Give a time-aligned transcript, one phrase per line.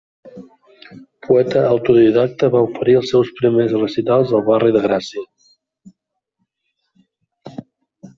[1.25, 7.53] Poeta autodidacta, va oferir els seus primers recitals al barri de Gràcia.